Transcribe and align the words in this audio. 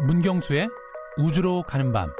문경수의 0.00 0.68
우주로 1.16 1.62
가는 1.62 1.92
밤 1.92 2.12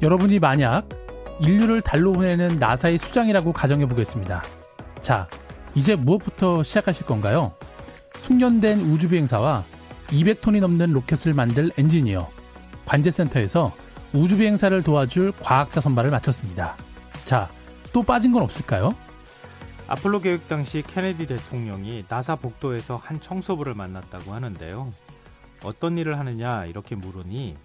여러분이 0.00 0.38
만약 0.38 0.88
인류를 1.40 1.80
달로 1.80 2.12
보내는 2.12 2.58
나사의 2.60 2.98
수장이라고 2.98 3.52
가정해 3.52 3.86
보겠습니다. 3.86 4.42
자, 5.00 5.28
이제 5.74 5.96
무엇부터 5.96 6.62
시작하실 6.62 7.06
건가요? 7.06 7.52
숙련된 8.20 8.80
우주 8.80 9.08
비행사와 9.08 9.64
200톤이 10.08 10.60
넘는 10.60 10.92
로켓을 10.92 11.34
만들 11.34 11.70
엔지니어, 11.76 12.28
관제센터에서 12.84 13.72
우주 14.12 14.36
비행사를 14.36 14.80
도와줄 14.82 15.32
과학자 15.40 15.80
선발을 15.80 16.10
마쳤습니다. 16.10 16.76
자, 17.24 17.48
또 17.92 18.02
빠진 18.02 18.32
건 18.32 18.42
없을까요? 18.42 18.90
아폴로 19.86 20.20
계획 20.20 20.48
당시 20.48 20.82
케네디 20.82 21.26
대통령이 21.26 22.04
나사 22.08 22.36
복도에서 22.36 22.96
한 22.96 23.20
청소부를 23.20 23.74
만났다고 23.74 24.32
하는데요. 24.32 24.92
어떤 25.64 25.98
일을 25.98 26.18
하느냐 26.18 26.64
이렇게 26.66 26.94
물으니 26.94 27.56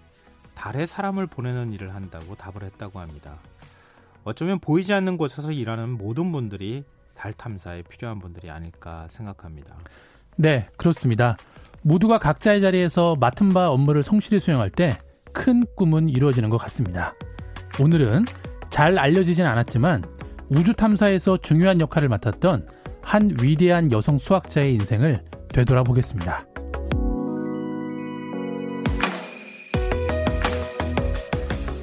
달에 0.54 0.86
사람을 0.86 1.26
보내는 1.26 1.72
일을 1.72 1.94
한다고 1.94 2.34
답을 2.34 2.62
했다고 2.64 3.00
합니다. 3.00 3.36
어쩌면 4.24 4.58
보이지 4.58 4.92
않는 4.92 5.16
곳에서 5.16 5.52
일하는 5.52 5.90
모든 5.90 6.32
분들이 6.32 6.84
달 7.14 7.32
탐사에 7.32 7.82
필요한 7.82 8.18
분들이 8.18 8.50
아닐까 8.50 9.06
생각합니다. 9.08 9.76
네, 10.36 10.68
그렇습니다. 10.76 11.36
모두가 11.82 12.18
각자의 12.18 12.60
자리에서 12.60 13.16
맡은 13.16 13.48
바 13.50 13.70
업무를 13.70 14.02
성실히 14.02 14.40
수행할 14.40 14.70
때 14.70 14.98
큰 15.32 15.62
꿈은 15.76 16.08
이루어지는 16.08 16.50
것 16.50 16.58
같습니다. 16.58 17.14
오늘은 17.80 18.24
잘 18.70 18.98
알려지진 18.98 19.46
않았지만 19.46 20.02
우주 20.50 20.72
탐사에서 20.72 21.36
중요한 21.36 21.80
역할을 21.80 22.08
맡았던 22.08 22.66
한 23.02 23.36
위대한 23.40 23.92
여성 23.92 24.16
수학자의 24.18 24.74
인생을 24.74 25.22
되돌아보겠습니다. 25.48 26.46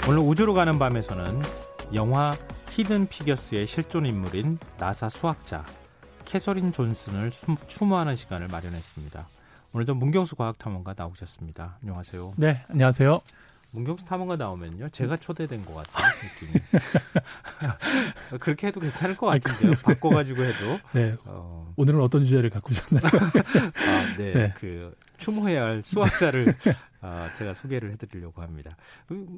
오늘 0.07 0.19
우주로 0.19 0.53
가는 0.53 0.77
밤에서는 0.77 1.41
영화 1.94 2.33
히든 2.72 3.07
피겨스의 3.07 3.67
실존 3.67 4.05
인물인 4.05 4.57
나사 4.77 5.09
수학자 5.09 5.63
캐서린 6.25 6.72
존슨을 6.72 7.31
추모하는 7.67 8.16
시간을 8.16 8.47
마련했습니다. 8.47 9.27
오늘도 9.73 9.95
문경수 9.95 10.35
과학탐험가 10.35 10.95
나오셨습니다. 10.97 11.77
안녕하세요. 11.81 12.33
네, 12.38 12.63
안녕하세요. 12.69 13.22
문경수 13.76 14.06
탐험가 14.06 14.38
나오면요, 14.38 14.90
제가 14.90 15.18
초대된 15.18 15.66
것 15.66 15.76
같아요 15.76 16.12
느낌이. 16.23 16.62
그렇게 18.40 18.68
해도 18.68 18.80
괜찮을 18.80 19.18
것 19.18 19.28
같은데요. 19.28 19.73
바꿔가지고 19.84 20.44
해도. 20.44 20.80
네. 20.94 21.16
어... 21.26 21.73
오늘은 21.76 22.00
어떤 22.00 22.23
주제를 22.23 22.50
갖고 22.50 22.70
오셨나요? 22.72 23.03
아, 23.06 24.16
네. 24.18 24.34
네. 24.34 24.53
그 24.58 24.96
추모해야 25.18 25.64
할 25.64 25.81
수학자를 25.84 26.56
아, 27.06 27.31
제가 27.34 27.53
소개를 27.53 27.92
해드리려고 27.92 28.42
합니다. 28.42 28.75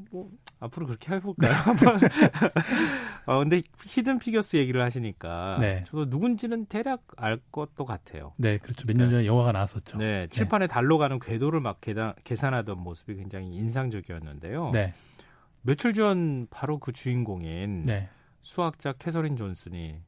뭐 0.09 0.31
앞으로 0.61 0.85
그렇게 0.85 1.13
해볼까요? 1.15 1.51
어, 3.27 3.39
근데 3.39 3.61
히든 3.85 4.19
피겨스 4.19 4.55
얘기를 4.55 4.81
하시니까 4.81 5.57
네. 5.59 5.83
저도 5.85 6.05
누군지는 6.05 6.65
대략 6.67 7.03
알 7.17 7.39
것도 7.51 7.83
같아요. 7.83 8.33
네, 8.37 8.57
그렇죠. 8.57 8.87
몇년 8.87 9.09
전에 9.09 9.23
네. 9.23 9.27
영화가 9.27 9.51
나왔었죠. 9.51 9.97
네, 9.97 10.05
네, 10.05 10.27
칠판에 10.27 10.67
달로 10.67 10.97
가는 10.97 11.19
궤도를 11.19 11.59
막 11.59 11.81
계단, 11.81 12.13
계산하던 12.23 12.79
모습이 12.79 13.15
굉장히 13.15 13.53
인상적이었는데요. 13.55 14.71
네. 14.71 14.93
며칠 15.61 15.93
전 15.93 16.47
바로 16.49 16.79
그 16.79 16.93
주인공인 16.93 17.83
네. 17.83 18.07
수학자 18.41 18.93
캐서린 18.93 19.35
존슨이 19.35 19.99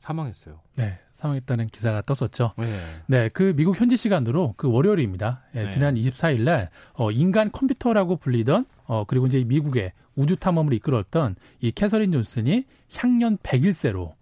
사망했어요. 0.00 0.60
네, 0.76 0.98
사망했다는 1.12 1.68
기사가 1.68 2.02
떴었죠. 2.02 2.54
네. 2.58 2.80
네, 3.06 3.28
그 3.28 3.54
미국 3.54 3.78
현지 3.80 3.96
시간으로 3.96 4.54
그 4.56 4.70
월요일입니다. 4.70 5.42
네, 5.52 5.64
네. 5.64 5.70
지난 5.70 5.94
24일 5.94 6.42
날 6.42 6.70
어, 6.94 7.10
인간 7.10 7.52
컴퓨터라고 7.52 8.16
불리던 8.16 8.66
어, 8.86 9.04
그리고 9.06 9.26
이제 9.26 9.44
미국의 9.44 9.92
우주 10.16 10.36
탐험을 10.36 10.72
이끌었던 10.74 11.36
이 11.60 11.70
캐서린 11.70 12.12
존슨이 12.12 12.64
향년 12.94 13.36
101세로 13.38 14.14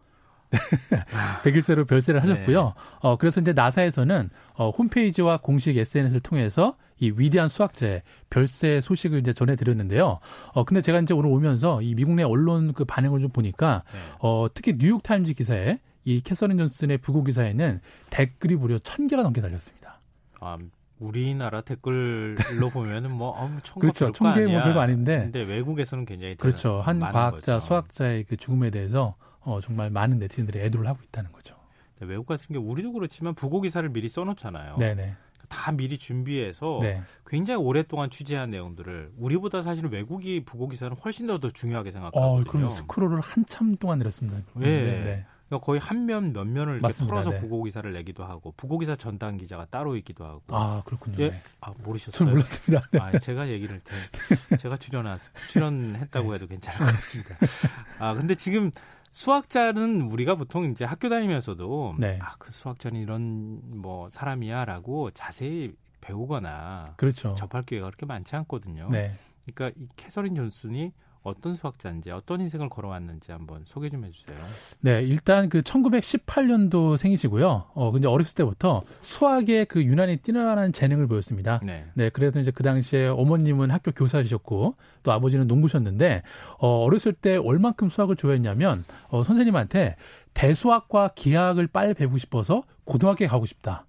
101세로 1.44 1.86
별세를 1.86 2.22
하셨고요. 2.22 2.64
네. 2.64 2.72
어, 3.00 3.16
그래서 3.16 3.40
이제 3.40 3.52
나사에서는 3.52 4.30
어, 4.54 4.70
홈페이지와 4.70 5.38
공식 5.38 5.76
SNS를 5.76 6.20
통해서 6.20 6.76
이 6.98 7.12
위대한 7.16 7.48
수학자의 7.48 8.02
별세 8.30 8.80
소식을 8.80 9.20
이제 9.20 9.32
전해드렸는데요. 9.32 10.18
어, 10.52 10.64
근데 10.64 10.80
제가 10.80 11.00
이제 11.00 11.14
오늘 11.14 11.30
오면서 11.30 11.82
이 11.82 11.94
미국 11.94 12.14
내 12.14 12.22
언론 12.22 12.72
그 12.72 12.84
반응을 12.84 13.20
좀 13.20 13.30
보니까 13.30 13.82
네. 13.92 13.98
어, 14.20 14.46
특히 14.52 14.74
뉴욕타임즈 14.78 15.34
기사에 15.34 15.78
이 16.04 16.20
캐서린 16.22 16.58
존슨의 16.58 16.98
부고 16.98 17.22
기사에는 17.24 17.80
댓글이 18.10 18.56
무려 18.56 18.78
천 18.78 19.06
개가 19.06 19.22
넘게 19.22 19.40
달렸습니다. 19.40 20.00
아, 20.40 20.56
우리나라 20.98 21.60
댓글로 21.60 22.34
보면은 22.72 23.12
뭐 23.12 23.30
엄청 23.30 23.80
그렇죠. 23.80 24.10
천개 24.12 24.46
뭐 24.46 24.62
별거 24.62 24.80
아닌데. 24.80 25.18
근데 25.18 25.42
외국에서는 25.42 26.06
굉장히 26.06 26.34
그렇죠. 26.36 26.80
한 26.80 26.98
과학자, 26.98 27.54
거죠. 27.54 27.66
수학자의 27.66 28.24
그 28.24 28.36
죽음에 28.36 28.70
대해서 28.70 29.14
어, 29.40 29.60
정말 29.60 29.90
많은 29.90 30.18
네티즌들이 30.18 30.60
애도를 30.60 30.86
하고 30.86 31.00
있다는 31.04 31.32
거죠. 31.32 31.56
외국 32.00 32.26
같은 32.26 32.46
경우 32.54 32.68
우리도 32.70 32.92
그렇지만 32.92 33.34
부고 33.34 33.60
기사를 33.60 33.88
미리 33.88 34.08
써놓잖아요. 34.08 34.76
네네. 34.76 35.16
다 35.48 35.72
미리 35.72 35.96
준비해서 35.98 36.78
네. 36.82 37.02
굉장히 37.26 37.62
오랫동안 37.62 38.10
취재한 38.10 38.50
내용들을 38.50 39.12
우리보다 39.16 39.62
사실 39.62 39.86
외국이 39.86 40.44
부고 40.44 40.68
기사는 40.68 40.94
훨씬 41.02 41.26
더, 41.26 41.38
더 41.38 41.50
중요하게 41.50 41.90
생각하거든요. 41.90 42.40
어, 42.40 42.44
그럼 42.44 42.70
스크롤을 42.70 43.20
한참 43.20 43.74
동안 43.76 43.98
내렸습니다. 43.98 44.38
네. 44.54 44.66
네. 44.82 45.04
네. 45.04 45.26
그러니까 45.48 45.64
거의 45.64 45.80
한 45.80 46.04
면 46.04 46.34
몇 46.34 46.44
면을. 46.46 46.82
털어서 46.82 47.30
네. 47.30 47.38
부고 47.38 47.62
기사를 47.62 47.90
내기도 47.90 48.22
하고 48.24 48.52
부고 48.58 48.78
기사 48.78 48.94
전담 48.94 49.38
기자가 49.38 49.64
따로 49.70 49.96
있기도 49.96 50.26
하고. 50.26 50.42
아 50.48 50.82
그렇군요. 50.84 51.16
예, 51.20 51.30
네. 51.30 51.42
아 51.62 51.72
모르셨어요? 51.82 52.28
몰랐습니다. 52.28 52.86
네. 52.92 52.98
아, 53.00 53.18
제가 53.18 53.48
얘기를 53.48 53.80
테, 53.80 54.56
제가 54.58 54.76
출연한 54.76 55.16
출연했다고 55.48 56.28
네. 56.28 56.34
해도 56.34 56.46
괜찮을 56.46 56.78
것 56.78 56.94
같습니다. 56.96 57.34
아 57.98 58.12
근데 58.12 58.34
지금 58.34 58.70
수학자는 59.10 60.02
우리가 60.02 60.34
보통 60.34 60.70
이제 60.70 60.84
학교 60.84 61.08
다니면서도 61.08 61.96
네. 61.98 62.18
아그 62.20 62.50
수학자는 62.50 63.00
이런 63.00 63.60
뭐 63.80 64.08
사람이야라고 64.10 65.10
자세히 65.12 65.72
배우거나 66.00 66.94
그렇죠. 66.96 67.34
접할 67.34 67.62
기회가 67.62 67.86
그렇게 67.86 68.06
많지 68.06 68.36
않거든요. 68.36 68.88
네. 68.90 69.14
그러니까 69.44 69.80
이 69.82 69.88
캐서린 69.96 70.34
존슨이 70.34 70.92
어떤 71.22 71.54
수학자인지 71.54 72.10
어떤 72.10 72.40
인생을 72.40 72.68
걸어왔는지 72.68 73.32
한번 73.32 73.62
소개 73.66 73.90
좀 73.90 74.04
해주세요. 74.04 74.38
네, 74.80 75.02
일단 75.02 75.48
그 75.48 75.60
1918년도 75.60 76.96
생이시고요. 76.96 77.66
어, 77.74 77.90
근데 77.90 78.08
어렸을 78.08 78.34
때부터 78.34 78.82
수학에 79.00 79.64
그 79.64 79.82
유난히 79.82 80.18
뛰어난 80.18 80.72
재능을 80.72 81.06
보였습니다. 81.06 81.60
네. 81.62 81.84
네, 81.94 82.08
그래서 82.10 82.40
이제 82.40 82.50
그 82.50 82.62
당시에 82.62 83.06
어머님은 83.06 83.70
학교 83.70 83.90
교사이셨고 83.92 84.76
또 85.02 85.12
아버지는 85.12 85.46
농부셨는데 85.46 86.22
어, 86.58 86.84
어렸을 86.84 87.12
때 87.12 87.36
얼만큼 87.36 87.88
수학을 87.88 88.16
좋아했냐면 88.16 88.84
어, 89.08 89.24
선생님한테 89.24 89.96
대수학과 90.34 91.08
기하학을 91.14 91.66
빨리 91.66 91.94
배우고 91.94 92.18
싶어서 92.18 92.62
고등학교에 92.84 93.26
가고 93.26 93.44
싶다. 93.44 93.87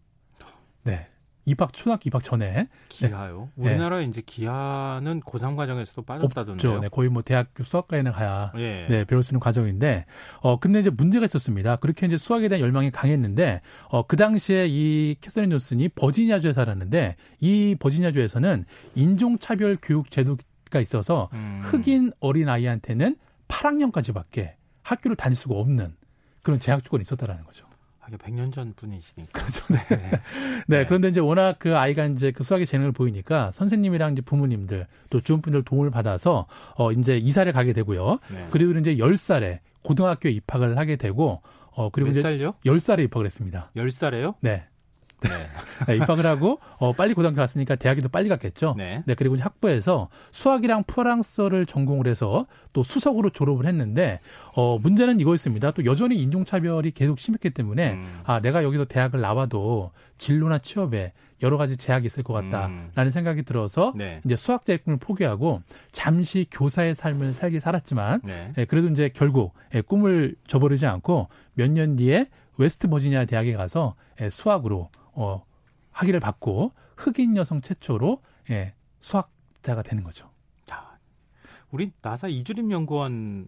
네. 1.49 1.51
입학 1.51 1.73
초등학교 1.73 2.01
입학 2.05 2.23
전에 2.23 2.67
기하요. 2.89 3.49
네. 3.55 3.69
우리나라 3.69 3.97
네. 3.97 4.05
이제 4.05 4.21
기하는 4.25 5.19
고삼 5.21 5.55
과정에서도 5.55 6.01
빠졌다던데요. 6.03 6.71
없죠. 6.71 6.81
네, 6.81 6.89
거의 6.89 7.09
뭐 7.09 7.21
대학교 7.21 7.63
수학과에는 7.63 8.11
가야 8.11 8.51
예. 8.57 8.85
네, 8.89 9.03
배울 9.05 9.23
수 9.23 9.33
있는 9.33 9.39
과정인데 9.39 10.05
어 10.41 10.59
근데 10.59 10.79
이제 10.79 10.89
문제가 10.89 11.25
있었습니다. 11.25 11.77
그렇게 11.77 12.05
이제 12.05 12.17
수학에 12.17 12.47
대한 12.47 12.61
열망이 12.61 12.91
강했는데 12.91 13.61
어그 13.89 14.15
당시에 14.15 14.67
이 14.67 15.15
캐서린 15.21 15.49
존슨이 15.49 15.89
버지니아주에 15.89 16.53
살았는데 16.53 17.15
이 17.39 17.75
버지니아주에서는 17.79 18.65
인종차별 18.95 19.77
교육 19.81 20.11
제도가 20.11 20.79
있어서 20.81 21.29
음. 21.33 21.61
흑인 21.63 22.11
어린 22.19 22.49
아이한테는 22.49 23.15
8학년까지밖에 23.47 24.53
학교를 24.83 25.15
다닐 25.15 25.35
수가 25.35 25.55
없는 25.55 25.95
그런 26.41 26.59
제약 26.59 26.83
조건이 26.83 27.01
있었다라는 27.01 27.43
거죠. 27.43 27.68
하긴 28.09 28.17
100년 28.17 28.53
전 28.53 28.73
분이시니까. 28.75 29.31
그렇죠. 29.39 29.65
네. 29.73 29.97
네. 29.97 30.21
네. 30.67 30.85
그런데 30.85 31.09
이제 31.09 31.19
워낙 31.19 31.57
그 31.59 31.77
아이가 31.77 32.05
이제 32.05 32.31
그 32.31 32.43
수학의 32.43 32.65
재능을 32.65 32.91
보이니까 32.91 33.51
선생님이랑 33.51 34.13
이제 34.13 34.21
부모님들 34.21 34.87
또 35.09 35.21
주변 35.21 35.41
분들 35.41 35.63
도움을 35.63 35.91
받아서 35.91 36.47
어 36.75 36.91
이제 36.91 37.17
이사를 37.17 37.51
가게 37.53 37.73
되고요. 37.73 38.19
네. 38.33 38.47
그리고 38.51 38.77
이제 38.79 38.95
10살에 38.95 39.59
고등학교에 39.83 40.31
입학을 40.31 40.77
하게 40.77 40.95
되고 40.95 41.41
어 41.71 41.89
그리고 41.89 42.11
몇 42.11 42.21
살요? 42.21 42.53
10살에 42.65 43.03
입학을 43.05 43.25
했습니다. 43.25 43.71
10살에요? 43.75 44.35
네. 44.41 44.65
네. 45.21 45.29
네, 45.87 45.95
입학을 45.97 46.25
하고 46.25 46.59
어, 46.77 46.93
빨리 46.93 47.13
고등학교 47.13 47.37
갔으니까 47.37 47.75
대학에도 47.75 48.09
빨리 48.09 48.29
갔겠죠. 48.29 48.75
네. 48.77 49.03
네. 49.05 49.13
그리고 49.15 49.35
이제 49.35 49.43
학부에서 49.43 50.09
수학이랑 50.31 50.83
프랑스어를 50.83 51.65
전공을 51.65 52.07
해서 52.07 52.45
또 52.73 52.83
수석으로 52.83 53.29
졸업을 53.29 53.65
했는데 53.65 54.19
어, 54.55 54.77
문제는 54.79 55.19
이거였습니다. 55.19 55.71
또 55.71 55.85
여전히 55.85 56.17
인종차별이 56.17 56.91
계속 56.91 57.19
심했기 57.19 57.49
때문에 57.51 57.93
음. 57.93 58.19
아 58.25 58.39
내가 58.41 58.63
여기서 58.63 58.85
대학을 58.85 59.21
나와도 59.21 59.91
진로나 60.17 60.59
취업에 60.59 61.13
여러 61.41 61.55
가지 61.55 61.77
제약이 61.77 62.05
있을 62.05 62.23
것 62.23 62.33
같다라는 62.33 62.89
음. 62.97 63.09
생각이 63.09 63.43
들어서 63.43 63.93
네. 63.95 64.19
이제 64.25 64.35
수학자의 64.35 64.79
꿈을 64.79 64.99
포기하고 64.99 65.61
잠시 65.93 66.45
교사의 66.51 66.93
삶을 66.93 67.33
살기 67.33 67.61
살았지만 67.61 68.21
네. 68.25 68.51
예, 68.57 68.65
그래도 68.65 68.89
이제 68.89 69.09
결국 69.13 69.53
예, 69.73 69.79
꿈을 69.79 70.35
저버리지 70.47 70.85
않고 70.85 71.29
몇 71.53 71.69
년 71.71 71.95
뒤에 71.95 72.27
웨스트 72.57 72.89
버지니아 72.89 73.23
대학에 73.23 73.53
가서 73.53 73.95
예, 74.21 74.29
수학으로 74.29 74.89
어, 75.19 75.43
학위를 75.91 76.21
받고 76.21 76.71
흑인 76.95 77.35
여성 77.35 77.61
최초로 77.61 78.21
예, 78.51 78.73
수학자가 78.99 79.83
되는 79.83 80.03
거죠. 80.03 80.29
아, 80.71 80.97
우리 81.71 81.91
나사 82.01 82.29
이주림 82.29 82.71
연구원 82.71 83.47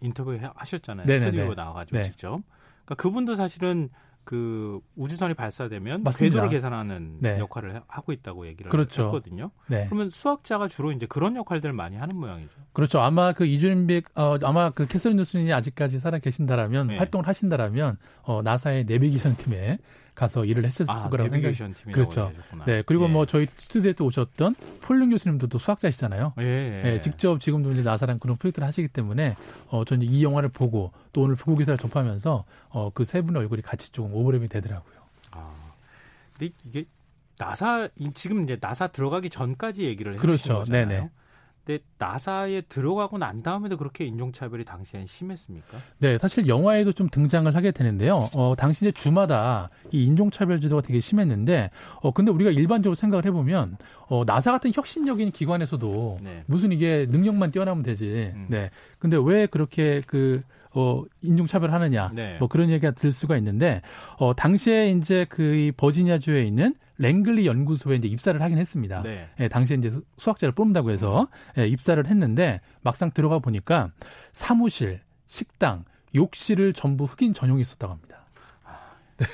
인터뷰 0.00 0.38
하셨잖아요. 0.54 1.06
네네네. 1.06 1.26
스튜디오 1.26 1.54
나와가지고 1.54 1.98
네. 1.98 2.02
직접. 2.04 2.40
그러니까 2.84 2.94
그분도 2.96 3.36
사실은 3.36 3.90
그 4.24 4.80
우주선이 4.96 5.34
발사되면 5.34 6.04
맞습니다. 6.04 6.34
궤도를 6.34 6.50
계산하는 6.50 7.18
네. 7.20 7.38
역할을 7.38 7.82
하고 7.86 8.12
있다고 8.12 8.46
얘기를 8.46 8.70
그렇죠. 8.70 9.06
했거든요. 9.06 9.50
네. 9.66 9.86
그러면 9.86 10.08
수학자가 10.08 10.68
주로 10.68 10.92
이제 10.92 11.06
그런 11.06 11.36
역할들을 11.36 11.72
많이 11.72 11.96
하는 11.96 12.16
모양이죠. 12.16 12.50
그렇죠. 12.72 13.00
아마 13.00 13.32
그 13.32 13.44
이준백 13.44 14.18
어, 14.18 14.38
아마 14.42 14.70
그 14.70 14.86
캐서린 14.86 15.16
존슨이 15.18 15.52
아직까지 15.52 15.98
살아 15.98 16.18
계신다라면 16.18 16.88
네. 16.88 16.96
활동을 16.98 17.26
하신다라면 17.26 17.98
어, 18.22 18.42
나사의 18.42 18.84
내비게이션 18.84 19.36
팀에 19.36 19.78
가서 20.20 20.44
일을 20.44 20.64
했었을 20.66 20.90
아, 20.92 21.08
거라고 21.08 21.30
생각이 21.30 21.56
그렇죠. 21.92 22.30
네 22.66 22.82
그리고 22.84 23.04
예. 23.04 23.08
뭐 23.08 23.24
저희 23.24 23.46
스튜디오에 23.56 23.94
또 23.94 24.04
오셨던 24.04 24.54
폴 24.82 24.95
윤 24.95 25.08
교수님도 25.10 25.46
또 25.46 25.58
수학자시잖아요. 25.58 26.34
예, 26.40 26.44
예. 26.44 26.92
예, 26.96 27.00
직접 27.00 27.40
지금도 27.40 27.72
이제 27.72 27.82
나사랑 27.82 28.18
그런 28.18 28.36
프로젝트를 28.36 28.68
하시기 28.68 28.88
때문에 28.88 29.36
어 29.68 29.84
저는 29.86 30.06
이 30.06 30.22
영화를 30.22 30.50
보고 30.50 30.92
또 31.14 31.22
오늘 31.22 31.36
부고 31.36 31.56
기사를 31.56 31.78
접하면서 31.78 32.44
어 32.68 32.90
그 32.92 33.04
세 33.04 33.22
분의 33.22 33.40
얼굴이 33.40 33.62
같이 33.62 33.90
조금 33.92 34.12
오버랩이 34.12 34.50
되더라고요. 34.50 34.94
아 35.30 35.50
근데 36.36 36.52
이게 36.66 36.84
나사 37.38 37.88
지금 38.14 38.42
이제 38.44 38.58
나사 38.60 38.88
들어가기 38.88 39.30
전까지 39.30 39.84
얘기를 39.84 40.12
해주신 40.12 40.20
그렇죠. 40.26 40.58
거잖아요. 40.58 40.86
네네. 40.88 41.10
근데 41.70 41.84
나사에 41.98 42.62
들어가고 42.62 43.18
난 43.18 43.44
다음에도 43.44 43.76
그렇게 43.76 44.04
인종차별이 44.04 44.64
당시엔 44.64 45.06
심했습니까? 45.06 45.78
네, 45.98 46.18
사실 46.18 46.48
영화에도 46.48 46.92
좀 46.92 47.08
등장을 47.08 47.54
하게 47.54 47.70
되는데요. 47.70 48.28
어, 48.34 48.54
당시 48.58 48.84
이제 48.84 48.92
주마다 48.92 49.70
이 49.92 50.04
인종차별 50.04 50.60
제도가 50.60 50.82
되게 50.82 50.98
심했는데, 50.98 51.70
어, 52.02 52.10
근데 52.10 52.32
우리가 52.32 52.50
일반적으로 52.50 52.96
생각을 52.96 53.24
해보면, 53.26 53.76
어, 54.08 54.24
나사 54.24 54.50
같은 54.50 54.72
혁신적인 54.74 55.30
기관에서도 55.30 56.18
네. 56.22 56.42
무슨 56.46 56.72
이게 56.72 57.06
능력만 57.08 57.52
뛰어나면 57.52 57.84
되지. 57.84 58.32
음. 58.34 58.46
네. 58.48 58.70
근데 58.98 59.16
왜 59.22 59.46
그렇게 59.46 60.02
그, 60.06 60.42
어, 60.72 61.04
인종차별 61.22 61.72
하느냐. 61.72 62.10
네. 62.14 62.36
뭐 62.38 62.48
그런 62.48 62.70
얘기가 62.70 62.90
들 62.92 63.12
수가 63.12 63.36
있는데, 63.36 63.80
어, 64.18 64.34
당시에 64.34 64.90
이제 64.90 65.24
그 65.28 65.70
버지니아주에 65.76 66.42
있는 66.42 66.74
랭글리 67.00 67.46
연구소에 67.46 67.96
이제 67.96 68.08
입사를 68.08 68.40
하긴 68.40 68.58
했습니다. 68.58 69.02
네. 69.02 69.30
예, 69.40 69.48
당시에 69.48 69.78
이제 69.78 69.90
수학자를 70.18 70.52
뽑는다고 70.52 70.90
해서 70.90 71.28
예, 71.56 71.66
입사를 71.66 72.04
했는데 72.06 72.60
막상 72.82 73.10
들어가 73.10 73.38
보니까 73.38 73.90
사무실, 74.32 75.00
식당, 75.26 75.84
욕실을 76.14 76.74
전부 76.74 77.06
흑인 77.06 77.32
전용이 77.32 77.62
있었다고 77.62 77.94
합니다. 77.94 78.26
네. 79.16 79.26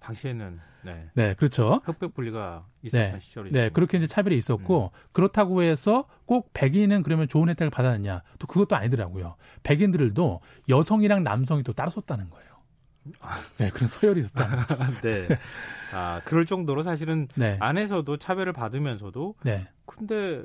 당시에는 0.00 0.60
네. 0.82 1.08
네, 1.14 1.34
그렇죠. 1.34 1.80
흑백 1.84 2.14
분리가 2.14 2.66
있었던 2.82 3.12
네. 3.12 3.18
시절이 3.18 3.50
네, 3.50 3.70
그렇게 3.70 3.96
이제 3.96 4.06
차별이 4.06 4.36
있었고 4.36 4.92
음. 4.94 5.08
그렇다고 5.12 5.62
해서 5.62 6.04
꼭 6.26 6.50
백인은 6.52 7.02
그러면 7.02 7.28
좋은 7.28 7.48
혜택을 7.48 7.70
받았느냐? 7.70 8.22
또 8.38 8.46
그것도 8.46 8.76
아니더라고요. 8.76 9.36
백인들도 9.62 10.40
여성이랑 10.68 11.24
남성이 11.24 11.62
또 11.62 11.72
따로 11.72 11.90
썼다는 11.90 12.28
거예요. 12.28 12.50
아. 13.20 13.40
네, 13.56 13.70
그런 13.70 13.88
서열이 13.88 14.20
있었다는 14.20 14.56
거죠. 14.66 14.76
네. 15.02 15.28
아, 15.92 16.20
그럴 16.24 16.46
정도로 16.46 16.82
사실은 16.82 17.28
네. 17.34 17.56
안에서도 17.60 18.16
차별을 18.16 18.52
받으면서도 18.52 19.34
네. 19.44 19.66
근데 19.84 20.42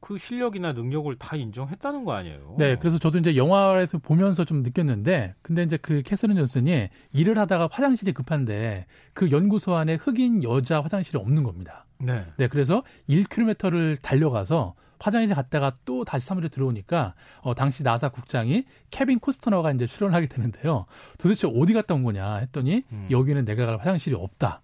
그 0.00 0.16
실력이나 0.16 0.72
능력을 0.72 1.14
다 1.16 1.36
인정했다는 1.36 2.04
거 2.04 2.12
아니에요? 2.12 2.54
네, 2.58 2.76
그래서 2.76 2.98
저도 2.98 3.18
이제 3.18 3.36
영화에서 3.36 3.98
보면서 3.98 4.44
좀 4.44 4.62
느꼈는데, 4.62 5.34
근데 5.42 5.64
이제 5.64 5.76
그 5.76 6.02
캐서린 6.02 6.36
존슨이 6.36 6.88
일을 7.12 7.38
하다가 7.38 7.68
화장실이 7.70 8.12
급한데 8.12 8.86
그 9.12 9.30
연구소 9.30 9.74
안에 9.74 9.94
흑인 9.94 10.44
여자 10.44 10.80
화장실이 10.80 11.18
없는 11.18 11.42
겁니다. 11.42 11.84
네. 11.98 12.24
네, 12.36 12.48
그래서 12.48 12.82
1km를 13.08 14.00
달려가서 14.00 14.74
화장실에 15.00 15.34
갔다가 15.34 15.76
또 15.84 16.04
다시 16.04 16.26
사무실에 16.26 16.48
들어오니까 16.48 17.14
어, 17.40 17.54
당시 17.54 17.82
나사 17.82 18.08
국장이 18.08 18.64
케빈 18.90 19.18
코스터너가 19.20 19.72
이제 19.72 19.86
출연을 19.86 20.14
하게 20.14 20.26
되는데요. 20.26 20.86
도대체 21.18 21.48
어디 21.54 21.72
갔다 21.72 21.94
온 21.94 22.02
거냐 22.02 22.36
했더니 22.36 22.82
음. 22.92 23.06
여기는 23.10 23.44
내가 23.44 23.66
갈 23.66 23.78
화장실이 23.78 24.16
없다. 24.16 24.62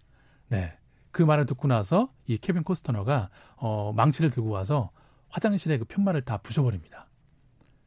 네. 0.49 0.73
그 1.13 1.23
말을 1.23 1.47
듣고 1.47 1.69
나서 1.69 2.11
이 2.27 2.37
케빈 2.39 2.65
코스터너가 2.65 3.31
어, 3.57 3.93
망치를 3.95 4.31
들고 4.31 4.51
와서 4.51 4.91
화장실에 5.29 5.79
그 5.79 5.85
편말을 5.85 6.23
다 6.23 6.39
부셔버립니다. 6.39 7.09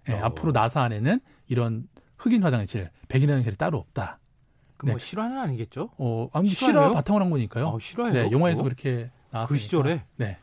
네, 0.07 0.15
어. 0.15 0.25
앞으로 0.25 0.53
나사 0.53 0.81
안에는 0.81 1.19
이런 1.47 1.87
흑인 2.17 2.43
화장실, 2.43 2.89
백인 3.09 3.29
화장실이 3.29 3.57
따로 3.57 3.77
없다. 3.79 4.19
그뭐 4.77 4.93
네. 4.93 4.99
실화는 4.99 5.37
아니겠죠? 5.37 5.89
어, 5.97 6.29
아니 6.33 6.47
실화 6.47 6.91
바탕을 6.91 7.21
한 7.21 7.29
거니까요. 7.29 7.67
어, 7.67 7.79
실화요? 7.79 8.13
네, 8.13 8.31
영화에서 8.31 8.63
그렇게 8.63 9.09
나왔으니까. 9.31 9.47
그 9.47 9.57
시절에? 9.57 10.03
네. 10.17 10.37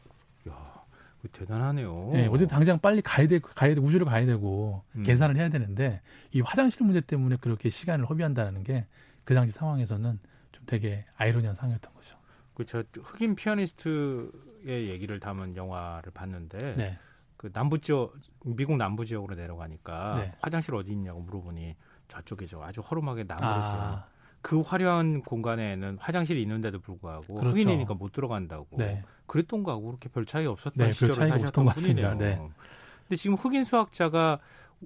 대단하네요. 1.32 2.10
네, 2.12 2.26
어제 2.30 2.46
당장 2.46 2.78
빨리 2.78 3.00
가야 3.00 3.26
돼, 3.26 3.38
가야 3.38 3.74
돼, 3.74 3.80
우주를 3.80 4.04
가야 4.04 4.26
되고 4.26 4.82
음. 4.94 5.04
계산을 5.04 5.38
해야 5.38 5.48
되는데 5.48 6.02
이 6.32 6.42
화장실 6.42 6.84
문제 6.84 7.00
때문에 7.00 7.36
그렇게 7.40 7.70
시간을 7.70 8.04
허비한다는 8.10 8.62
게 8.62 8.86
그 9.24 9.34
당시 9.34 9.52
상황에서는 9.54 10.18
좀 10.52 10.64
되게 10.66 11.04
아이러니한 11.16 11.54
상황이었던 11.54 11.92
거죠. 11.94 12.16
그저 12.54 12.84
흑인 13.02 13.34
피아니스트의 13.34 14.88
얘기를 14.88 15.18
담은 15.18 15.56
영화를 15.56 16.12
봤는데 16.12 16.74
네. 16.74 16.98
그 17.36 17.50
남부 17.52 17.80
지역 17.80 18.14
미국 18.44 18.76
남부 18.76 19.04
지역으로 19.04 19.34
내려가니까 19.34 20.16
네. 20.18 20.32
화장실 20.40 20.74
어디 20.74 20.92
있냐고 20.92 21.20
물어보니 21.20 21.74
저쪽에 22.08 22.46
죠 22.46 22.62
아주 22.62 22.80
허름하게 22.80 23.24
나무를 23.24 23.48
아. 23.48 24.06
그 24.44 24.60
화려한 24.60 25.22
공간에는 25.22 25.96
화장실이 25.98 26.42
있는데도 26.42 26.78
불구하고 26.78 27.36
그렇죠. 27.36 27.56
흑인이니까 27.56 27.94
못 27.94 28.12
들어간다고. 28.12 28.76
네. 28.76 29.02
그랬던 29.24 29.62
거하고 29.62 29.86
그렇게 29.86 30.10
별 30.10 30.26
차이 30.26 30.44
없었던 30.44 30.86
네, 30.86 30.92
시절을 30.92 31.14
사셨던 31.30 31.64
분이네요. 31.64 32.14
네. 32.16 32.36
근데 32.36 33.16
지금 33.16 33.36
흑인 33.36 33.64
수학자가 33.64 34.40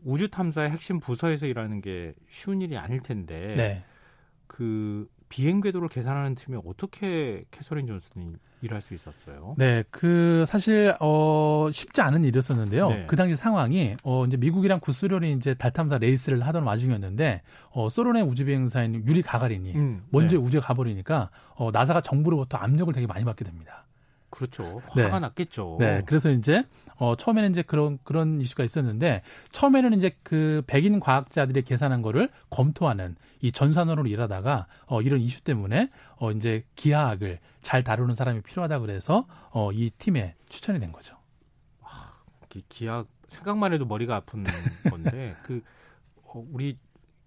우주 0.04 0.30
탐사의 0.30 0.70
핵심 0.70 1.00
부서에서 1.00 1.46
일하는 1.46 1.80
게 1.80 2.14
쉬운 2.28 2.62
일이 2.62 2.78
아닐 2.78 3.00
텐데 3.00 3.54
네. 3.56 3.84
그 4.46 5.08
비행 5.28 5.60
궤도를 5.60 5.88
계산하는 5.88 6.34
팀이 6.34 6.58
어떻게 6.64 7.44
캐서린 7.50 7.86
존슨이 7.86 8.34
일할 8.62 8.80
수 8.80 8.94
있었어요? 8.94 9.54
네, 9.56 9.84
그 9.90 10.44
사실 10.46 10.94
어 11.00 11.68
쉽지 11.72 12.00
않은 12.00 12.24
일이었었는데요. 12.24 12.88
네. 12.88 13.06
그 13.06 13.16
당시 13.16 13.36
상황이 13.36 13.96
어 14.02 14.24
이제 14.26 14.36
미국이랑 14.36 14.80
구소련이 14.80 15.32
이제 15.32 15.54
달 15.54 15.72
탐사 15.72 15.98
레이스를 15.98 16.44
하던 16.46 16.64
와중이었는데 16.64 17.42
어 17.70 17.88
소련의 17.88 18.22
우주 18.22 18.44
비행사인 18.44 19.06
유리 19.06 19.22
가가린이 19.22 19.74
음, 19.74 20.02
먼저 20.10 20.36
네. 20.36 20.42
우주에 20.42 20.60
가버리니까 20.60 21.30
어 21.54 21.70
나사가 21.70 22.00
정부로부터 22.00 22.58
압력을 22.58 22.92
되게 22.92 23.06
많이 23.06 23.24
받게 23.24 23.44
됩니다. 23.44 23.84
그렇죠. 24.30 24.80
화가 24.88 25.10
네. 25.10 25.18
났겠죠. 25.18 25.76
네. 25.80 26.02
그래서 26.06 26.30
이제 26.30 26.64
어 26.96 27.16
처음에는 27.16 27.50
이제 27.50 27.62
그런 27.62 27.98
그런 28.04 28.40
이슈가 28.40 28.64
있었는데 28.64 29.22
처음에는 29.52 29.94
이제 29.94 30.16
그 30.22 30.62
백인 30.66 31.00
과학자들이 31.00 31.62
계산한 31.62 32.02
거를 32.02 32.28
검토하는 32.50 33.16
이 33.40 33.52
전산으로 33.52 34.06
일하다가 34.06 34.66
어 34.86 35.02
이런 35.02 35.20
이슈 35.20 35.42
때문에 35.42 35.90
어 36.16 36.32
이제 36.32 36.64
기하학을 36.74 37.38
잘 37.62 37.82
다루는 37.84 38.14
사람이 38.14 38.42
필요하다 38.42 38.80
그래서 38.80 39.26
어이 39.50 39.90
팀에 39.90 40.34
추천이 40.48 40.80
된 40.80 40.92
거죠. 40.92 41.16
와, 41.80 41.90
기하학 42.68 43.06
생각만 43.26 43.72
해도 43.72 43.84
머리가 43.86 44.16
아픈 44.16 44.44
건데 44.90 45.36
그 45.42 45.62
어, 46.22 46.44
우리 46.52 46.78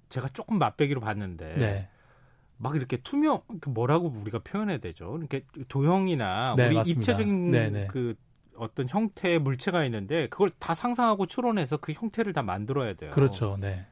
제가 0.09 0.27
조금 0.29 0.59
맛배기로 0.59 0.99
봤는데 0.99 1.55
네. 1.55 1.89
막 2.61 2.75
이렇게 2.75 2.97
투명 2.97 3.41
그 3.59 3.69
뭐라고 3.69 4.13
우리가 4.21 4.39
표현해야 4.39 4.77
되죠? 4.77 5.17
이렇게 5.17 5.43
도형이나 5.67 6.55
네, 6.55 6.67
우리 6.67 6.75
맞습니다. 6.75 6.99
입체적인 6.99 7.51
네네. 7.51 7.69
네. 7.81 7.87
그 7.87 8.15
어떤 8.55 8.87
형태의 8.87 9.39
물체가 9.39 9.83
있는데 9.85 10.27
그걸 10.29 10.51
다 10.59 10.75
상상하고 10.75 11.25
추론해서 11.25 11.77
그 11.77 11.93
형태를 11.93 12.33
다 12.33 12.43
만들어야 12.43 12.93
돼요. 12.93 13.11
그렇죠. 13.11 13.57
네. 13.59 13.87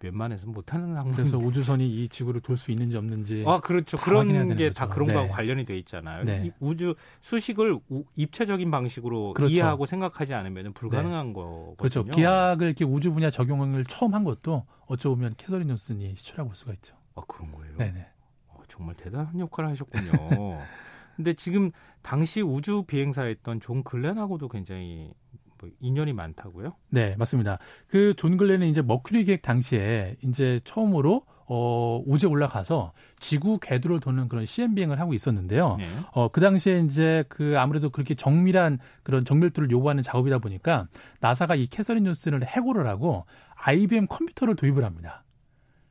웬만해서 0.00 0.46
못하는 0.46 0.96
학문. 0.96 1.12
그래서 1.12 1.36
우주선이 1.36 1.86
이 1.86 2.08
지구를 2.08 2.40
돌 2.40 2.56
수 2.56 2.70
있는지 2.70 2.96
없는지. 2.96 3.44
아 3.46 3.60
그렇죠. 3.60 3.96
그런 3.98 4.28
게 4.56 4.70
다 4.72 4.88
그런 4.88 5.08
네. 5.08 5.12
거하고 5.14 5.32
관련이 5.32 5.64
돼 5.64 5.76
있잖아요. 5.78 6.24
네. 6.24 6.50
우주 6.60 6.94
수식을 7.20 7.78
우, 7.90 8.04
입체적인 8.14 8.70
방식으로 8.70 9.34
그렇죠. 9.34 9.52
이해하고 9.52 9.84
생각하지 9.84 10.32
않으면 10.32 10.72
불가능한 10.72 11.26
네. 11.26 11.32
거거든요. 11.32 11.76
그렇죠. 11.76 12.04
기하학을 12.04 12.68
이렇게 12.68 12.84
우주 12.84 13.12
분야 13.12 13.28
적용을 13.28 13.84
처음 13.86 14.14
한 14.14 14.24
것도 14.24 14.64
어쩌 14.86 15.10
보면 15.10 15.34
캐서린 15.36 15.68
존슨이 15.68 16.14
시초라고 16.16 16.50
볼 16.50 16.56
수가 16.56 16.72
있죠. 16.74 16.94
아 17.16 17.22
그런 17.26 17.50
거예요. 17.52 17.76
네네. 17.78 18.06
어, 18.48 18.58
정말 18.68 18.94
대단한 18.94 19.38
역할을 19.40 19.70
하셨군요. 19.70 20.12
근데 21.16 21.32
지금 21.32 21.70
당시 22.02 22.42
우주 22.42 22.84
비행사였던 22.84 23.60
존 23.60 23.82
글렌하고도 23.82 24.48
굉장히 24.48 25.12
뭐 25.58 25.70
인연이 25.80 26.12
많다고요? 26.12 26.74
네, 26.90 27.16
맞습니다. 27.16 27.58
그 27.88 28.12
존 28.16 28.36
글렌은 28.36 28.68
이제 28.68 28.82
머큐리 28.82 29.24
계획 29.24 29.40
당시에 29.42 30.16
이제 30.22 30.60
처음으로 30.64 31.22
어, 31.48 32.02
우주에 32.06 32.28
올라가서 32.28 32.92
지구 33.20 33.58
궤도를 33.60 34.00
도는 34.00 34.28
그런 34.28 34.44
시험 34.46 34.74
비행을 34.74 34.98
하고 35.00 35.14
있었는데요. 35.14 35.76
네. 35.78 35.88
어, 36.12 36.28
그 36.28 36.40
당시에 36.40 36.80
이제 36.80 37.24
그 37.28 37.58
아무래도 37.58 37.88
그렇게 37.88 38.14
정밀한 38.14 38.80
그런 39.04 39.24
정밀도를 39.24 39.70
요구하는 39.70 40.02
작업이다 40.02 40.38
보니까 40.38 40.88
나사가 41.20 41.54
이 41.54 41.68
캐서린 41.68 42.04
존슨을 42.04 42.44
해고를 42.44 42.86
하고 42.88 43.24
IBM 43.54 44.08
컴퓨터를 44.08 44.56
도입을 44.56 44.84
합니다. 44.84 45.22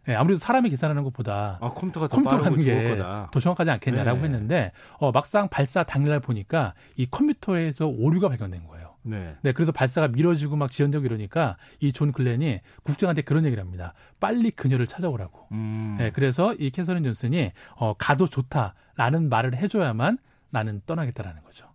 네, 0.05 0.15
아무래도 0.15 0.39
사람이 0.39 0.69
계산하는 0.69 1.03
것보다 1.03 1.57
아, 1.61 1.69
컴퓨터가 1.69 2.07
더 2.07 2.15
컴퓨터 2.15 2.37
하는 2.37 2.59
게더 2.59 3.39
정확하지 3.39 3.71
않겠냐라고 3.71 4.19
네. 4.19 4.23
했는데 4.25 4.71
어, 4.99 5.11
막상 5.11 5.49
발사 5.49 5.83
당일날 5.83 6.19
보니까 6.19 6.73
이 6.95 7.05
컴퓨터에서 7.07 7.87
오류가 7.87 8.29
발견된 8.29 8.65
거예요. 8.67 8.93
네. 9.01 9.35
네, 9.43 9.51
그래도 9.51 9.71
발사가 9.71 10.07
미뤄지고 10.07 10.55
막 10.55 10.71
지연되고 10.71 11.05
이러니까 11.05 11.57
이 11.79 11.91
존 11.91 12.11
글렌이 12.11 12.59
국장한테 12.83 13.21
그런 13.21 13.45
얘기를 13.45 13.63
합니다. 13.63 13.93
빨리 14.19 14.51
그녀를 14.51 14.87
찾아오라고. 14.87 15.47
음. 15.51 15.95
네, 15.97 16.11
그래서 16.11 16.53
이 16.55 16.71
캐서린 16.71 17.03
존슨이 17.03 17.51
어, 17.75 17.93
가도 17.93 18.27
좋다라는 18.27 19.29
말을 19.29 19.55
해줘야만 19.55 20.17
나는 20.49 20.81
떠나겠다라는 20.85 21.43
거죠. 21.43 21.67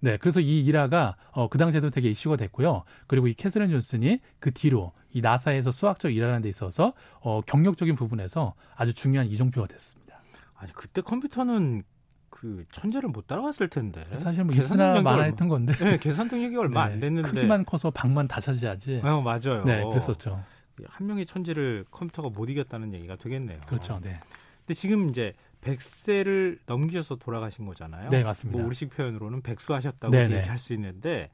네, 0.00 0.16
그래서 0.16 0.40
이 0.40 0.64
일화가 0.64 1.16
어, 1.32 1.48
그 1.48 1.58
당시에도 1.58 1.90
되게 1.90 2.10
이슈가 2.10 2.36
됐고요. 2.36 2.84
그리고 3.06 3.26
이 3.26 3.34
캐서린 3.34 3.70
존슨이 3.70 4.20
그 4.38 4.52
뒤로 4.52 4.92
이 5.12 5.20
나사에서 5.20 5.72
수학적 5.72 6.14
일하는 6.14 6.42
데 6.42 6.48
있어서 6.48 6.92
어, 7.20 7.40
경력적인 7.40 7.96
부분에서 7.96 8.54
아주 8.76 8.94
중요한 8.94 9.26
이정표가 9.26 9.66
됐습니다. 9.66 10.20
아니 10.54 10.72
그때 10.72 11.00
컴퓨터는 11.02 11.82
그 12.30 12.64
천재를 12.70 13.08
못 13.08 13.26
따라갔을 13.26 13.68
텐데. 13.68 14.04
사실 14.18 14.44
뭐 14.44 14.54
있으나 14.54 15.00
마나 15.02 15.22
했던 15.22 15.48
건데. 15.48 15.72
네, 15.74 15.98
계산 15.98 16.28
능력이 16.28 16.56
얼마 16.56 16.86
네, 16.86 16.94
안 16.94 17.00
됐는데. 17.00 17.30
크기만 17.30 17.64
커서 17.64 17.90
방만 17.90 18.28
다 18.28 18.40
차지하지. 18.40 19.00
어, 19.02 19.20
맞아요. 19.20 19.64
네, 19.64 19.82
그랬었죠. 19.82 20.44
한 20.86 21.06
명의 21.06 21.26
천재를 21.26 21.84
컴퓨터가 21.90 22.28
못 22.28 22.48
이겼다는 22.48 22.94
얘기가 22.94 23.16
되겠네요. 23.16 23.60
그렇죠. 23.66 23.98
네. 24.00 24.20
근데 24.60 24.74
지금 24.74 25.08
이제 25.08 25.32
100세를 25.76 26.58
넘기셔서 26.66 27.16
돌아가신 27.16 27.66
거잖아요. 27.66 28.10
네, 28.10 28.24
맞습니다. 28.24 28.58
뭐 28.58 28.66
우리식 28.66 28.90
표현으로는 28.90 29.42
백수하셨다고 29.42 30.10
네네. 30.12 30.36
얘기할 30.38 30.58
수 30.58 30.72
있는데 30.74 31.30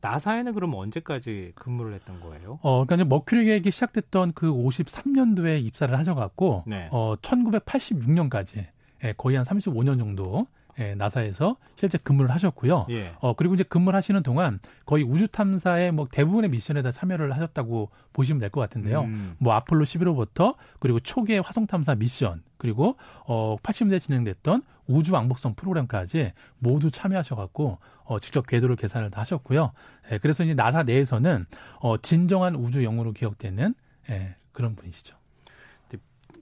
나사에는 0.00 0.54
그럼 0.54 0.74
언제까지 0.74 1.52
근무를 1.56 1.94
했던 1.94 2.20
거예요? 2.20 2.60
어, 2.62 2.84
그러니까 2.84 2.94
이제 2.96 3.04
머큐리 3.04 3.44
계획이 3.46 3.70
시작됐던 3.70 4.32
그 4.34 4.52
53년도에 4.52 5.64
입사를 5.64 5.96
하셔갖고 5.96 6.64
네. 6.66 6.88
어, 6.92 7.14
1986년까지 7.20 8.66
예, 9.04 9.14
거의 9.16 9.36
한 9.36 9.44
35년 9.44 9.98
정도 9.98 10.46
예, 10.80 10.94
나사에서 10.94 11.56
실제 11.74 11.98
근무를 11.98 12.30
하셨고요. 12.30 12.86
예. 12.90 13.12
어, 13.18 13.32
그리고 13.34 13.54
이제 13.54 13.64
근무를 13.64 13.96
하시는 13.96 14.22
동안 14.22 14.60
거의 14.86 15.02
우주 15.02 15.26
탐사의 15.26 15.90
뭐 15.90 16.06
대부분의 16.10 16.50
미션에 16.50 16.82
다 16.82 16.92
참여를 16.92 17.32
하셨다고 17.34 17.90
보시면 18.12 18.38
될 18.38 18.50
것 18.50 18.60
같은데요. 18.60 19.00
음. 19.02 19.34
뭐 19.38 19.54
아폴로 19.54 19.84
11호부터 19.84 20.54
그리고 20.78 21.00
초기의 21.00 21.40
화성 21.40 21.66
탐사 21.66 21.96
미션 21.96 22.42
그리고 22.58 22.96
어 23.26 23.56
80년대 23.62 24.00
진행됐던 24.00 24.62
우주 24.86 25.14
왕복선 25.14 25.54
프로그램까지 25.54 26.32
모두 26.58 26.90
참여하셔 26.90 27.36
갖고 27.36 27.78
어 28.04 28.18
직접 28.20 28.46
궤도를 28.46 28.76
계산을 28.76 29.10
다 29.10 29.20
하셨고요. 29.20 29.72
예, 30.12 30.18
그래서 30.18 30.44
이제 30.44 30.54
나사 30.54 30.82
내에서는 30.82 31.46
어 31.80 31.96
진정한 31.98 32.54
우주 32.56 32.84
영웅으로 32.84 33.12
기억되는 33.12 33.74
예, 34.10 34.34
그런 34.52 34.74
분이시죠. 34.76 35.16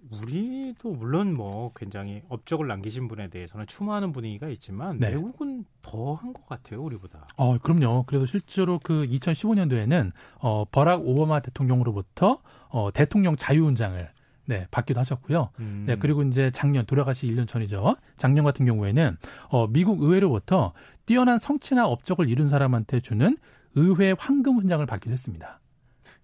우리도 0.08 0.92
물론 0.92 1.35
뭐 1.35 1.73
굉장히 1.75 2.23
업적을 2.28 2.68
남기신 2.68 3.08
분에 3.08 3.26
대해서는 3.28 3.66
추모하는 3.66 4.12
분위기가 4.12 4.49
있지만 4.49 5.00
네. 5.00 5.08
외국은 5.08 5.64
더 5.82 6.14
한 6.14 6.32
것 6.32 6.46
같아요 6.46 6.80
우리보다. 6.82 7.25
어 7.37 7.58
그럼요. 7.58 8.04
그래서 8.06 8.25
실제로 8.26 8.78
그 8.80 9.04
2015년도에는 9.08 10.12
어 10.38 10.64
버락 10.70 11.04
오바마 11.04 11.40
대통령으로부터 11.40 12.40
어 12.68 12.90
대통령 12.92 13.35
자유훈장을 13.35 14.08
네, 14.46 14.66
받기도 14.70 15.00
하셨고요. 15.00 15.50
음. 15.60 15.84
네, 15.86 15.96
그리고 15.96 16.22
이제 16.22 16.50
작년 16.50 16.86
돌아가시 16.86 17.26
1년 17.26 17.46
전이죠. 17.46 17.96
작년 18.16 18.44
같은 18.44 18.64
경우에는 18.64 19.16
어 19.48 19.66
미국 19.66 20.02
의회로부터 20.02 20.72
뛰어난 21.04 21.38
성취나 21.38 21.86
업적을 21.86 22.28
이룬 22.28 22.48
사람한테 22.48 23.00
주는 23.00 23.36
의회 23.74 24.14
황금 24.18 24.56
훈장을 24.56 24.84
받기도 24.86 25.12
했습니다. 25.12 25.60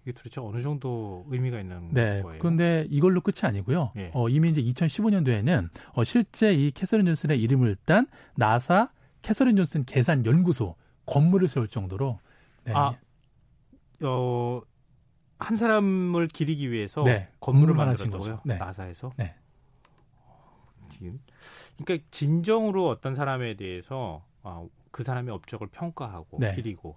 이게 0.03 0.11
도대체 0.11 0.41
어느 0.41 0.61
정도 0.61 1.25
의미가 1.29 1.59
있는 1.61 1.93
네, 1.93 2.21
거예요? 2.21 2.39
그런데 2.39 2.85
이걸로 2.89 3.21
끝이 3.21 3.37
아니고요. 3.43 3.93
예. 3.95 4.11
어, 4.13 4.27
이미 4.27 4.49
이제 4.49 4.61
2015년도에는 4.61 5.69
어, 5.93 6.03
실제 6.03 6.53
이 6.53 6.71
캐서린 6.71 7.05
존슨의 7.05 7.41
이름을 7.41 7.77
딴 7.85 8.07
나사 8.35 8.89
캐서린 9.21 9.55
존슨 9.55 9.83
계산 9.85 10.25
연구소 10.25 10.75
건물을 11.05 11.47
세울 11.47 11.69
정도로 11.69 12.19
네. 12.65 12.73
아, 12.75 12.95
어, 14.01 14.61
한 15.39 15.57
사람을 15.57 16.27
기리기 16.27 16.71
위해서 16.71 17.03
네, 17.03 17.29
건물을 17.39 17.75
만들었다고요? 17.75 18.41
네. 18.45 18.57
나사에서? 18.57 19.11
네. 19.17 19.35
그러니까 21.77 22.07
진정으로 22.11 22.87
어떤 22.87 23.15
사람에 23.15 23.55
대해서 23.55 24.23
아, 24.43 24.65
그 24.91 25.03
사람의 25.03 25.33
업적을 25.33 25.67
평가하고 25.67 26.37
네. 26.39 26.55
기리고 26.55 26.95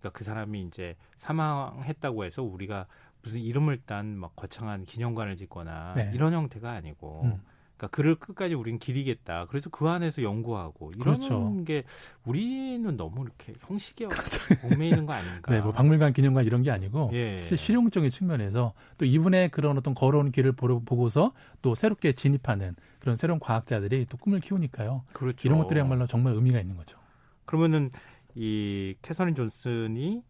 그러니까 0.00 0.18
그 0.18 0.24
사람이 0.24 0.62
이제 0.62 0.96
사망했다고 1.18 2.24
해서 2.24 2.42
우리가 2.42 2.86
무슨 3.22 3.40
이름을 3.40 3.78
딴 3.86 4.18
막 4.18 4.34
거창한 4.36 4.84
기념관을 4.84 5.36
짓거나 5.36 5.94
네. 5.94 6.10
이런 6.14 6.32
형태가 6.32 6.70
아니고 6.70 7.22
음. 7.24 7.42
그러니까 7.84 7.96
그를 7.96 8.14
끝까지 8.16 8.54
우리는 8.54 8.78
기리겠다. 8.78 9.46
그래서 9.46 9.70
그 9.70 9.88
안에서 9.88 10.22
연구하고 10.22 10.90
이런 10.94 11.04
그렇죠. 11.18 11.62
게 11.64 11.84
우리는 12.24 12.96
너무 12.96 13.22
이렇게 13.22 13.52
형식에 13.60 14.06
그렇죠. 14.08 14.40
얽매이는 14.64 15.06
거 15.06 15.12
아닌가? 15.12 15.52
네, 15.52 15.60
뭐 15.60 15.72
박물관 15.72 16.12
기념관 16.12 16.44
이런 16.44 16.62
게 16.62 16.70
아니고 16.70 17.10
예. 17.12 17.40
실용적인 17.42 18.10
측면에서 18.10 18.72
또 18.98 19.04
이분의 19.04 19.50
그런 19.50 19.76
어떤 19.78 19.94
걸어온 19.94 20.32
길을 20.32 20.52
보고서 20.52 21.32
또 21.62 21.74
새롭게 21.74 22.12
진입하는 22.12 22.74
그런 22.98 23.16
새로운 23.16 23.38
과학자들이 23.40 24.06
또 24.06 24.16
꿈을 24.16 24.40
키우니까요. 24.40 25.04
그렇죠. 25.12 25.46
이런 25.46 25.58
것들이야말로 25.58 26.06
정말 26.06 26.34
의미가 26.34 26.60
있는 26.60 26.76
거죠. 26.76 26.98
그러면은 27.44 27.90
이 28.34 28.94
캐서린 29.02 29.34
존슨이 29.34 30.22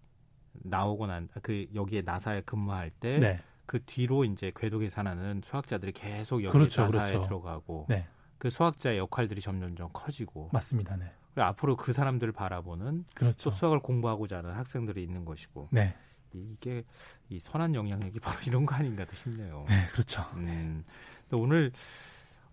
나오고 0.52 1.06
난 1.06 1.28
그 1.42 1.66
여기에 1.74 2.02
나사에 2.02 2.42
근무할 2.42 2.90
때. 2.90 3.18
네. 3.18 3.40
그 3.66 3.82
뒤로 3.84 4.24
이제 4.24 4.52
궤도 4.54 4.78
계산하는 4.78 5.42
수학자들이 5.44 5.92
계속 5.92 6.42
여기 6.42 6.52
그렇죠, 6.52 6.82
나사에 6.82 7.12
그렇죠. 7.12 7.22
들어가고 7.22 7.86
네. 7.88 8.06
그 8.38 8.50
수학자의 8.50 8.98
역할들이 8.98 9.40
점점점 9.40 9.88
커지고 9.92 10.50
맞습니다. 10.52 10.96
네. 10.96 11.12
그리고 11.34 11.48
앞으로 11.48 11.76
그 11.76 11.92
사람들을 11.92 12.32
바라보는 12.32 13.04
그렇죠. 13.14 13.44
또 13.44 13.50
수학을 13.50 13.80
공부하고자 13.80 14.38
하는 14.38 14.52
학생들이 14.52 15.02
있는 15.02 15.24
것이고 15.24 15.68
네. 15.72 15.94
이게 16.32 16.84
이 17.28 17.38
선한 17.38 17.74
영향력이 17.74 18.20
바로 18.20 18.38
이런 18.46 18.66
거 18.66 18.74
아닌가 18.74 19.04
싶네요. 19.12 19.64
네, 19.68 19.86
그렇죠. 19.92 20.22
음, 20.34 20.84
오늘 21.32 21.72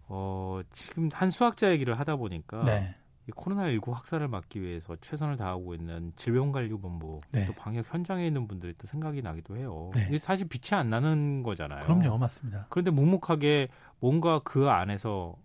어, 0.07 0.61
지금 0.71 1.09
한 1.13 1.29
수학자 1.29 1.71
얘기를 1.71 1.97
하다 1.99 2.17
보니까 2.17 2.63
네. 2.63 2.95
이 3.27 3.31
코로나19 3.31 3.91
확산을 3.91 4.27
막기 4.27 4.61
위해서 4.61 4.95
최선을 4.99 5.37
다하고 5.37 5.75
있는 5.75 6.11
질병관리본부 6.15 7.21
네. 7.31 7.45
또 7.45 7.53
방역 7.53 7.93
현장에 7.93 8.25
있는 8.25 8.47
분들이 8.47 8.73
또 8.77 8.87
생각이 8.87 9.21
나기도 9.21 9.57
해요. 9.57 9.91
네. 9.93 10.05
이게 10.07 10.17
사실 10.17 10.47
빛이 10.47 10.77
안 10.77 10.89
나는 10.89 11.43
거잖아요. 11.43 11.85
그럼요, 11.85 12.17
맞습니다. 12.17 12.65
그런데 12.69 12.91
묵묵하게 12.91 13.69
뭔가 13.99 14.39
그 14.43 14.69
안에서 14.69 15.35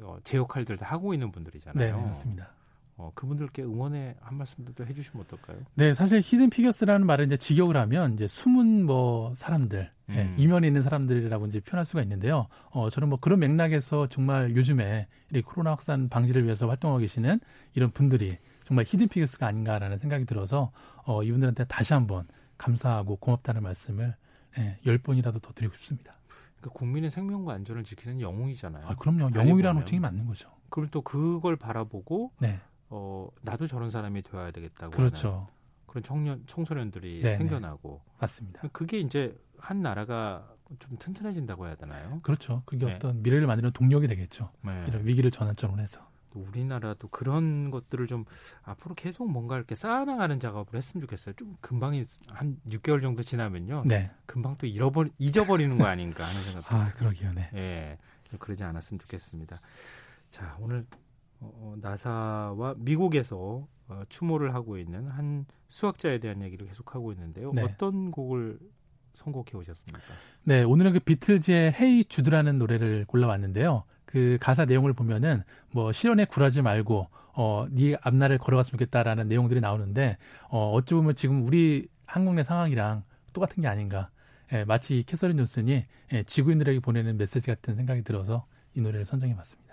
어, 0.00 0.16
제 0.24 0.36
역할들을 0.36 0.78
다 0.78 0.86
하고 0.86 1.12
있는 1.12 1.32
분들이잖아요. 1.32 1.84
네, 1.84 1.92
네 1.92 2.06
맞습니다. 2.06 2.50
어, 2.96 3.10
그분들께 3.14 3.62
응원의 3.62 4.16
한 4.20 4.38
말씀도 4.38 4.86
해주시면 4.86 5.24
어떨까요? 5.24 5.58
네, 5.74 5.94
사실 5.94 6.20
히든 6.20 6.50
피겨스라는 6.50 7.06
말을 7.06 7.26
이제 7.26 7.36
직역을 7.36 7.76
하면 7.76 8.14
이제 8.14 8.28
숨은 8.28 8.86
뭐 8.86 9.34
사람들, 9.36 9.90
예, 10.10 10.12
음. 10.12 10.34
예, 10.38 10.42
이면에 10.42 10.68
있는 10.68 10.82
사람들이라고 10.82 11.46
이제 11.46 11.60
표현할 11.60 11.86
수가 11.86 12.02
있는데요. 12.02 12.46
어, 12.70 12.90
저는 12.90 13.08
뭐 13.08 13.18
그런 13.20 13.40
맥락에서 13.40 14.06
정말 14.08 14.54
요즘에 14.54 15.08
이 15.34 15.42
코로나 15.42 15.70
확산 15.70 16.08
방지를 16.08 16.44
위해서 16.44 16.68
활동하고 16.68 17.00
계시는 17.00 17.40
이런 17.74 17.90
분들이 17.90 18.38
정말 18.64 18.84
히든 18.86 19.08
피겨스가 19.08 19.46
아닌가라는 19.46 19.98
생각이 19.98 20.24
들어서 20.24 20.70
어, 21.04 21.22
이분들한테 21.22 21.64
다시 21.64 21.94
한번 21.94 22.28
감사하고 22.58 23.16
고맙다는 23.16 23.62
말씀을 23.62 24.14
예, 24.58 24.76
열 24.86 24.98
번이라도 24.98 25.40
더 25.40 25.52
드리고 25.52 25.74
싶습니다. 25.74 26.14
그러니까 26.60 26.78
국민의 26.78 27.10
생명과 27.10 27.54
안전을 27.54 27.82
지키는 27.82 28.20
영웅이잖아요. 28.20 28.86
아, 28.86 28.94
그럼요. 28.94 29.30
영웅이라는 29.34 29.82
호칭이 29.82 29.98
맞는 30.00 30.26
거죠. 30.26 30.48
그걸 30.68 30.88
또 30.88 31.02
그걸 31.02 31.56
바라보고 31.56 32.32
네. 32.38 32.60
어, 32.90 33.28
나도 33.42 33.66
저런 33.66 33.90
사람이 33.90 34.22
되어야 34.22 34.50
되겠다고 34.50 34.92
그렇죠. 34.92 35.48
그런 35.86 36.02
청년 36.02 36.44
청소년들이 36.46 37.20
네네. 37.20 37.36
생겨나고 37.38 38.02
맞습니다. 38.18 38.62
그게 38.72 38.98
이제 38.98 39.36
한 39.58 39.80
나라가 39.80 40.54
좀 40.78 40.96
튼튼해진다고 40.98 41.66
해야 41.66 41.74
되나요? 41.76 42.20
그렇죠. 42.22 42.62
그게 42.66 42.86
네. 42.86 42.94
어떤 42.94 43.22
미래를 43.22 43.46
만드는 43.46 43.70
동력이 43.72 44.08
되겠죠. 44.08 44.50
네. 44.62 44.84
이런 44.88 45.06
위기를 45.06 45.30
전환점으로 45.30 45.80
해서. 45.80 46.08
우리나라도 46.34 47.08
그런 47.08 47.70
것들을 47.70 48.06
좀 48.08 48.24
앞으로 48.62 48.94
계속 48.96 49.30
뭔가 49.30 49.56
이렇게 49.56 49.74
쌓아나가는 49.76 50.40
작업을 50.40 50.76
했으면 50.76 51.02
좋겠어요. 51.02 51.34
좀 51.36 51.56
금방 51.60 51.94
한 52.30 52.58
6개월 52.68 53.00
정도 53.00 53.22
지나면요. 53.22 53.84
네. 53.86 54.10
금방 54.26 54.56
또 54.56 54.66
잃어버 54.66 55.04
잊어버리는 55.18 55.78
거 55.78 55.86
아닌가 55.86 56.24
하는 56.24 56.40
생각. 56.40 56.72
아, 56.72 56.86
그러게요. 56.94 57.30
네. 57.34 57.50
예. 57.54 57.98
그러지 58.38 58.64
않았으면 58.64 58.98
좋겠습니다. 58.98 59.60
자, 60.30 60.56
오늘 60.58 60.84
어, 61.44 61.52
어, 61.54 61.74
나사와 61.80 62.74
미국에서 62.78 63.66
어, 63.88 64.02
추모를 64.08 64.54
하고 64.54 64.78
있는 64.78 65.08
한 65.08 65.44
수학자에 65.68 66.18
대한 66.18 66.42
얘기를 66.42 66.66
계속하고 66.66 67.12
있는데요. 67.12 67.52
네. 67.54 67.62
어떤 67.62 68.10
곡을 68.10 68.58
선곡해 69.12 69.52
오셨습니까? 69.54 70.14
네, 70.44 70.62
오늘은 70.62 70.94
그 70.94 71.00
비틀즈의 71.00 71.72
헤이 71.72 72.04
주드라는 72.04 72.58
노래를 72.58 73.04
골라왔는데요. 73.06 73.84
그 74.04 74.38
가사 74.40 74.64
내용을 74.64 74.92
보면은 74.92 75.42
뭐 75.72 75.92
실현에 75.92 76.24
굴하지 76.24 76.62
말고 76.62 77.08
어네 77.32 77.96
앞날을 78.00 78.38
걸어갔으면 78.38 78.78
좋겠다라는 78.78 79.26
내용들이 79.28 79.60
나오는데 79.60 80.18
어 80.48 80.70
어찌 80.72 80.94
보면 80.94 81.16
지금 81.16 81.44
우리 81.44 81.88
한국 82.06 82.34
내 82.34 82.44
상황이랑 82.44 83.02
똑같은 83.32 83.62
게 83.62 83.68
아닌가. 83.68 84.10
예, 84.52 84.64
마치 84.64 85.02
캐서린 85.04 85.36
존슨이 85.36 85.84
예, 86.12 86.22
지구인들에게 86.22 86.80
보내는 86.80 87.16
메시지 87.16 87.48
같은 87.48 87.74
생각이 87.76 88.02
들어서 88.02 88.46
이 88.74 88.80
노래를 88.80 89.04
선정해 89.04 89.34
봤습니다. 89.34 89.63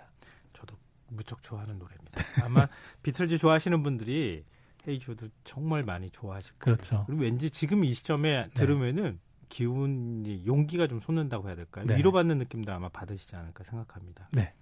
무척 1.12 1.42
좋아하는 1.42 1.78
노래입니다. 1.78 2.22
아마 2.44 2.68
비틀즈 3.02 3.38
좋아하시는 3.38 3.82
분들이 3.82 4.44
헤이주도 4.86 5.28
정말 5.44 5.84
많이 5.84 6.10
좋아하실 6.10 6.54
거예요. 6.58 6.76
그렇죠. 6.76 7.04
그리고 7.06 7.22
왠지 7.22 7.50
지금 7.50 7.84
이 7.84 7.92
시점에 7.92 8.44
네. 8.46 8.50
들으면은 8.54 9.20
기운이 9.48 10.44
용기가 10.46 10.86
좀 10.86 11.00
솟는다고 11.00 11.48
해야 11.48 11.56
될까요? 11.56 11.84
네. 11.86 11.96
위로받는 11.98 12.38
느낌도 12.38 12.72
아마 12.72 12.88
받으시지 12.88 13.36
않을까 13.36 13.64
생각합니다. 13.64 14.28
네. 14.32 14.54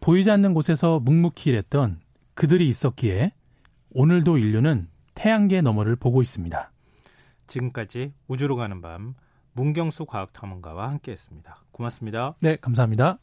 보이지 0.00 0.30
않는 0.30 0.54
곳에서 0.54 1.00
묵묵히 1.00 1.50
일했던 1.50 2.00
그들이 2.34 2.68
있었기에 2.68 3.32
오늘도 3.90 4.38
인류는 4.38 4.88
태양계 5.14 5.60
너머를 5.60 5.96
보고 5.96 6.22
있습니다. 6.22 6.72
지금까지 7.46 8.14
우주로 8.28 8.56
가는 8.56 8.80
밤 8.80 9.14
문경수 9.52 10.06
과학탐험가와 10.06 10.88
함께했습니다. 10.88 11.64
고맙습니다. 11.72 12.34
네, 12.40 12.56
감사합니다. 12.56 13.18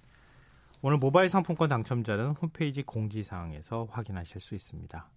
오늘 0.81 0.97
모바일 0.97 1.27
상품권 1.27 1.67
당첨자는 1.67 2.35
홈페이지 2.41 2.83
공지사항에서 2.83 3.87
확인하실 3.91 4.39
수 4.39 4.55
있습니다. 4.55 5.09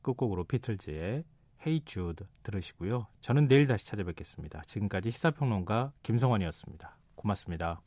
끝곡으로 0.00 0.44
비틀즈의 0.44 1.24
Hey 1.60 1.82
Jude 1.84 2.26
들으시고요. 2.42 3.06
저는 3.20 3.46
내일 3.46 3.66
다시 3.66 3.86
찾아뵙겠습니다. 3.86 4.62
지금까지 4.62 5.10
시사평론가 5.10 5.92
김성환이었습니다. 6.02 6.96
고맙습니다. 7.14 7.82